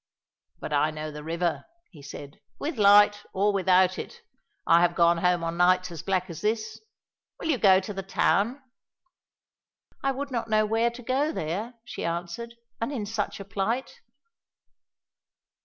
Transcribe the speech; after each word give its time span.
"But 0.59 0.73
I 0.73 0.89
know 0.89 1.11
the 1.11 1.23
river," 1.23 1.63
he 1.91 2.01
said, 2.01 2.39
"with 2.57 2.79
light 2.79 3.23
or 3.33 3.53
without 3.53 3.99
it. 3.99 4.21
I 4.65 4.81
have 4.81 4.95
gone 4.95 5.19
home 5.19 5.43
on 5.43 5.57
nights 5.57 5.91
as 5.91 6.01
black 6.01 6.27
as 6.27 6.41
this. 6.41 6.79
Will 7.39 7.49
you 7.51 7.59
go 7.59 7.79
to 7.79 7.93
the 7.93 8.01
town?" 8.01 8.63
"I 10.01 10.11
would 10.11 10.31
not 10.31 10.49
know 10.49 10.65
where 10.65 10.89
to 10.89 11.03
go 11.03 11.27
to 11.27 11.33
there," 11.33 11.75
she 11.85 12.03
answered, 12.03 12.55
"and 12.81 12.91
in 12.91 13.05
such 13.05 13.39
a 13.39 13.45
plight." 13.45 13.99